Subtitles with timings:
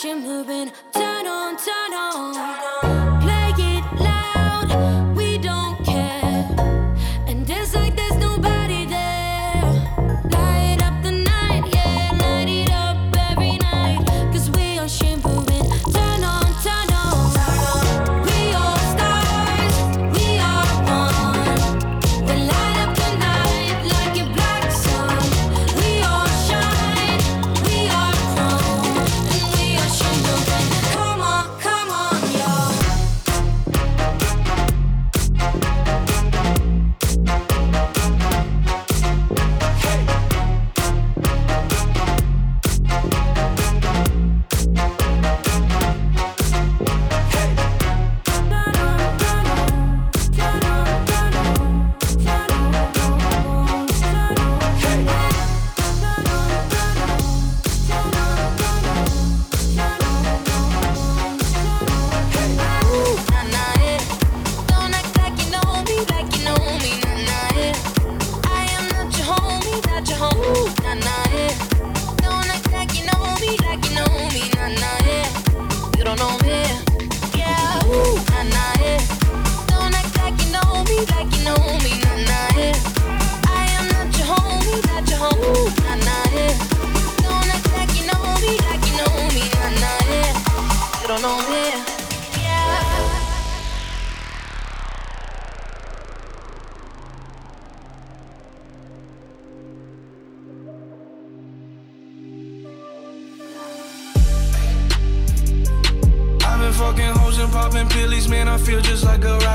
[0.00, 0.59] she moving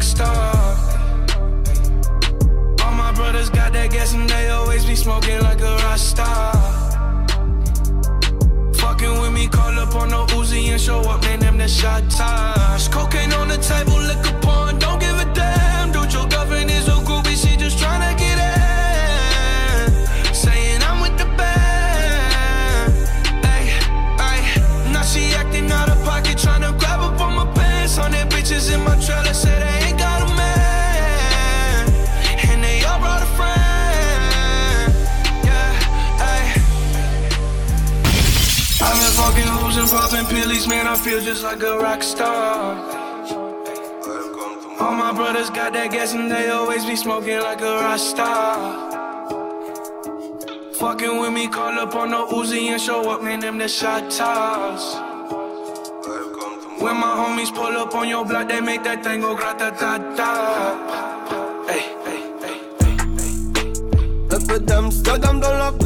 [0.00, 0.78] rock.
[2.82, 5.98] All my brothers got that gas and they always be smoking like a rock.
[8.74, 12.10] Fucking with me, call up on no Uzi and show up, man, them the shot
[12.10, 12.88] ties.
[12.88, 14.37] Cocaine on the table, liquor
[39.98, 42.76] popping pills, man, I feel just like a rock star.
[44.80, 48.54] All my brothers got that gas and they always be smoking like a rock star.
[50.74, 54.08] Fucking with me, call up on the Uzi and show up, man, them the shot
[54.08, 54.84] toss.
[56.80, 59.98] When my homies pull up on your block, they make that thing go grata ta
[60.18, 60.30] ta.
[61.66, 64.36] Hey, hey, hey, hey, hey.
[64.36, 65.76] Up with them, stuck them, don't love.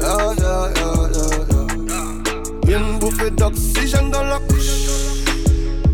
[0.00, 0.77] Yeah, yeah.
[3.38, 4.88] D'oxygène dans la couche.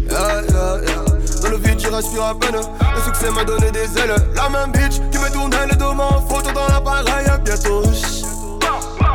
[0.09, 2.57] Dans le vide, je respire à peine.
[2.57, 4.15] Le succès m'a donné des ailes.
[4.35, 7.27] La même bitch qui me tournait le dos en photo dans l'appareil.
[7.45, 7.83] Bientôt.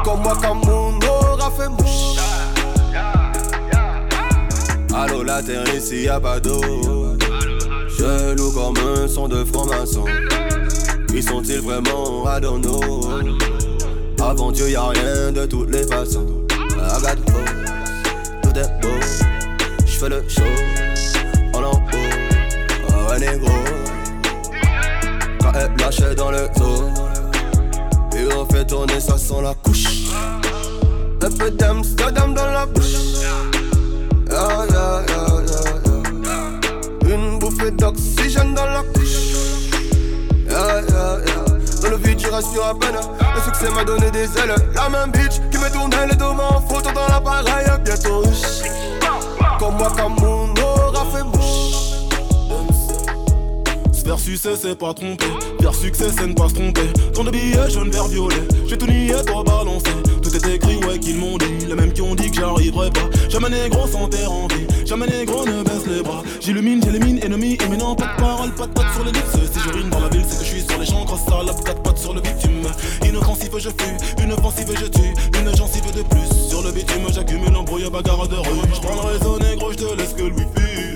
[0.03, 2.19] Comme moi, comme mon aura fait mouche.
[4.95, 6.61] Allô, la terre ici, y'a pas d'eau.
[8.37, 10.05] loue comme un son de franc-maçon.
[11.07, 12.39] Qui sont-ils vraiment à
[14.23, 16.25] Avant Dieu, y'a rien de toutes les façons.
[19.85, 20.41] J'fais le show
[21.53, 21.81] en haut.
[22.89, 23.51] Oh, un négro.
[25.41, 26.89] Quand elle lâche dans le dos.
[28.17, 30.09] Et on fait tourner ça sans la couche.
[31.21, 32.95] Un peu d'Amsterdam dans la bouche.
[34.29, 35.03] Yeah,
[37.03, 38.98] Une bouffée d'oxygène dans la couche.
[42.31, 44.55] Le succès m'a donné des ailes.
[44.75, 47.65] La même bitch qui me tournait les deux en photo dans l'appareil.
[47.83, 48.23] Bientôt.
[49.57, 51.39] Comme moi, comme mon aura fait mouche.
[54.05, 55.25] Vers succès, c'est pas trompé.
[55.59, 56.87] Vers succès, c'est ne pas se tromper.
[57.13, 58.47] Tant de billets jaune, vert, violet.
[58.67, 59.91] J'ai tout nié, toi balancé.
[60.23, 61.65] Tout est écrit, ouais, qu'ils m'ont dit.
[61.67, 63.01] Les mêmes qui ont dit que j'arriverai pas.
[63.29, 64.65] Jamais négro sans terre en vie.
[64.85, 66.23] Jamais négro ne baisse les bras.
[66.41, 67.57] J'illumine, j'élimine, ennemi.
[67.63, 69.51] Et maintenant, pas de parole, pas de patte sur les lips.
[69.53, 71.05] Si je rime dans la ville, c'est que je suis sur les champs.
[71.05, 72.63] À la quatre pattes sur le bitume.
[73.05, 74.23] Inoffensif, je fuis.
[74.23, 75.13] Une offensive, je tue.
[75.39, 76.49] Une gencive de plus.
[76.49, 78.67] Sur le bitume, j'accumule un brouillard bagarre de rue.
[78.73, 80.88] J'prends le réseau négro, j'te laisse que le wifi.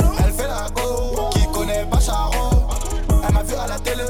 [0.00, 2.66] Elle fait la go, qui connaît pas Charo.
[3.26, 4.04] Elle m'a vu à la télé,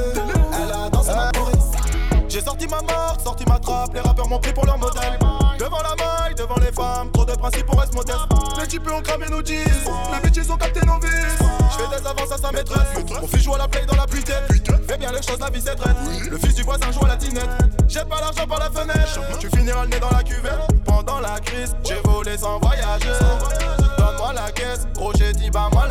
[0.52, 1.52] elle a dansé ma choré.
[2.28, 5.18] J'ai sorti ma marque, sorti ma trappe, les rappeurs m'ont pris pour leur modèle.
[6.56, 8.18] La les femmes, trop de principes pour être modeste.
[8.60, 9.64] Les types ont cramé nos jeans,
[10.12, 11.08] les bitches ont capté nos vies.
[11.72, 13.20] J'fais des avances à sa maîtresse.
[13.20, 14.22] Mon fils joue à la play dans la pluie
[14.86, 15.96] Fais bien les choses, la vie c'est traite.
[16.30, 17.50] Le fils du voisin joue à la tinette.
[17.88, 19.20] J'ai pas l'argent par la fenêtre.
[19.40, 20.84] Tu finiras le nez dans la cuvette.
[20.84, 23.12] Pendant la crise, j'ai volé sans voyager.
[23.98, 25.84] Donne-moi la caisse, gros j'ai dit bah moi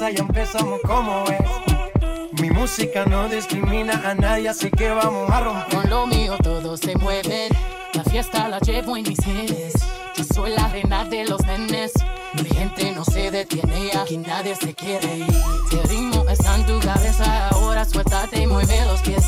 [0.00, 0.16] l'argent.
[0.16, 2.40] ya empezamos como es.
[2.40, 5.80] Mi música no discrimina a nadie, así que vamos a romper.
[5.80, 7.52] Con lo mío todos se mueven,
[7.92, 9.74] la fiesta la llevo en mis genes.
[10.16, 11.92] Yo soy la reina de los nenes.
[12.34, 15.26] Mi gente no se detiene, aquí nadie se quiere ir.
[15.72, 19.24] El ritmo está en tu cabeza, ahora suéltate y mueve los pies.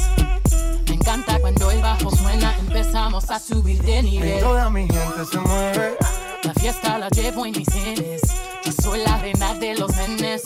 [0.89, 4.41] Me encanta cuando el bajo suena, empezamos a subir de nivel.
[4.41, 5.97] toda mi gente se mueve.
[6.45, 8.23] La fiesta la llevo en mis genes.
[8.65, 10.43] Yo soy la reina de los nenes.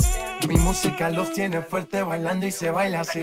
[0.67, 3.23] Música los tiene fuerte bailando y se baila así.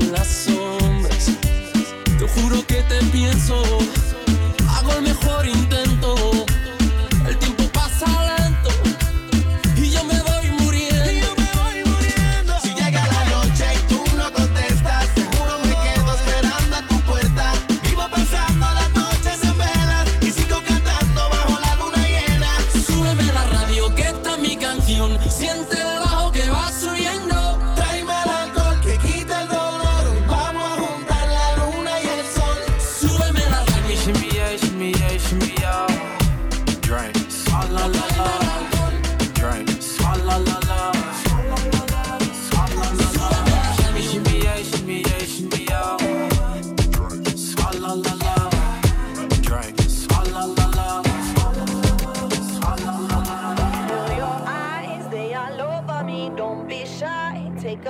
[2.41, 3.80] juro que te pienso.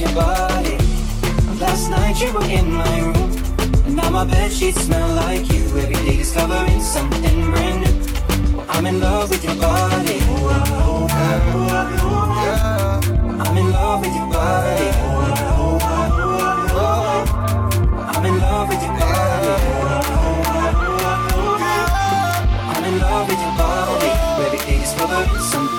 [0.00, 0.78] your body.
[1.60, 3.30] Last night you were in my room.
[3.86, 5.62] And now my bed sheets smell like you.
[5.78, 7.94] Every day discovering something brand new.
[8.68, 10.20] I'm in love with your body.
[13.44, 14.88] I'm in love with your body.
[18.16, 19.56] I'm in love with your body.
[22.72, 24.10] I'm in love with your body.
[24.44, 25.69] Every day discovering something.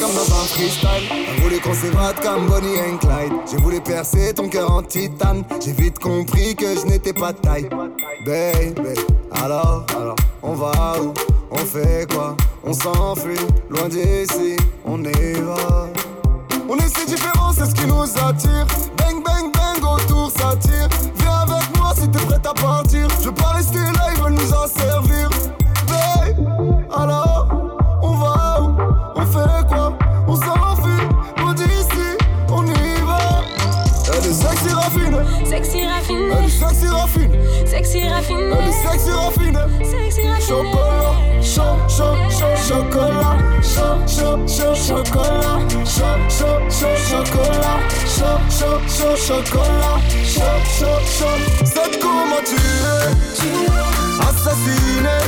[0.00, 0.88] Comme dans un freestyle.
[1.10, 3.32] On voulu qu'on s'évade comme Bonnie and Clyde.
[3.50, 5.44] J'ai voulu percer ton cœur en titane.
[5.64, 7.68] J'ai vite compris que je n'étais pas de taille.
[8.24, 8.94] Baby,
[9.42, 11.12] alors, alors, on va où?
[11.50, 12.36] On fait quoi?
[12.64, 15.88] On s'enfuit, loin d'ici, on va.
[16.68, 18.66] On est si différents, c'est ce qui nous attire.
[18.96, 20.88] Bang, bang, bang, autour ça tire.
[21.16, 23.08] Viens avec moi si t'es prête à partir.
[23.20, 25.03] Je veux pas rester là, ils veulent nous en servir
[36.54, 40.40] sexy raffinée sexy raffiné, Elle est sexy raffinée sexy raffiné.
[40.40, 48.80] Chocolat, chaud, chaud, chaud, chocolat, chaud, chaud, chaud, chocolat, chaud, chaud, chaud, chocolat, chaud, chaud,
[48.88, 51.38] chaud, chocolat, chaud, chaud, chaud.
[51.64, 53.14] C'est comment tu es,
[54.20, 55.18] assassiné,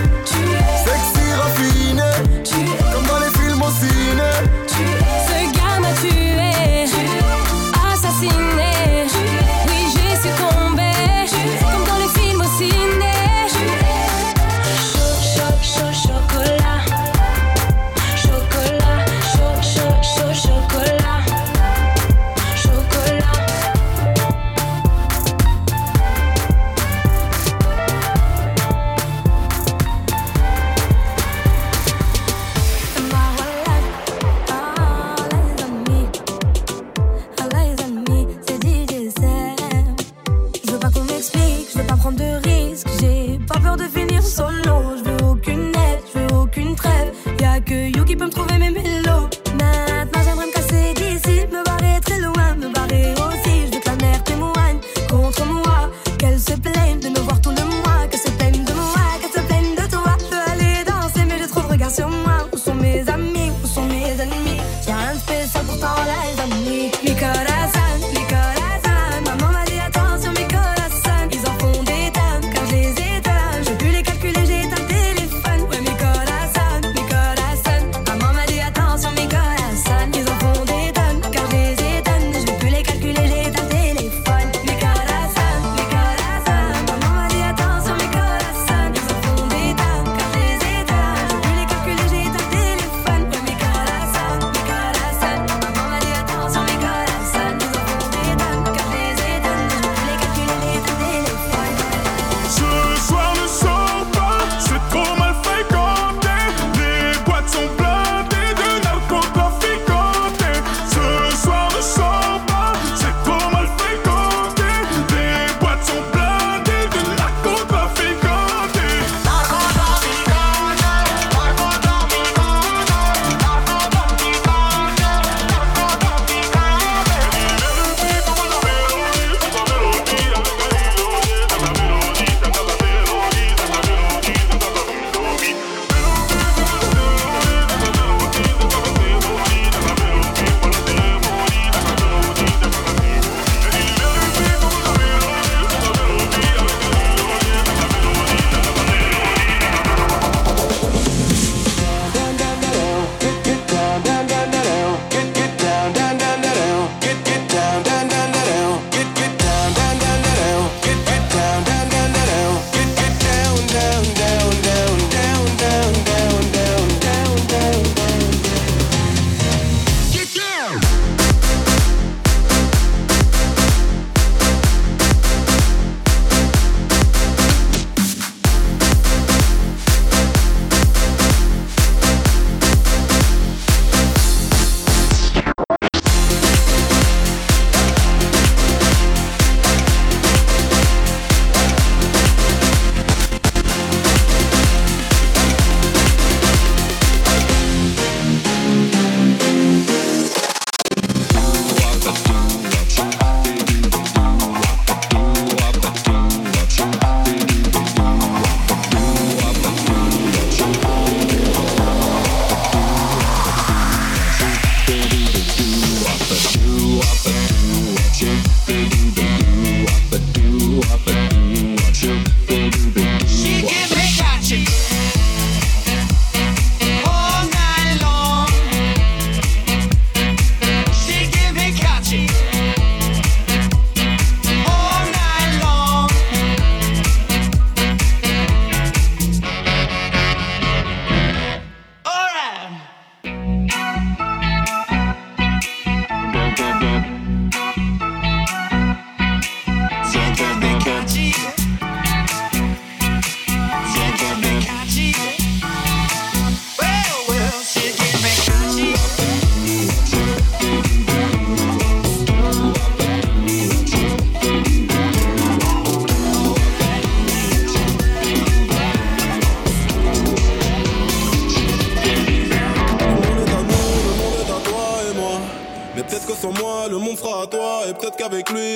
[0.85, 2.13] sexy raffiné,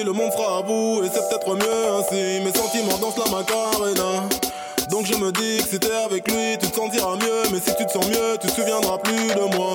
[0.05, 2.45] le monde sera à bout, et c'est peut-être mieux ainsi.
[2.45, 4.29] Mes sentiments dansent la macarena.
[4.89, 7.51] Donc je me dis que si t'es avec lui, tu te sentiras mieux.
[7.53, 9.75] Mais si tu te sens mieux, tu te souviendras plus de moi.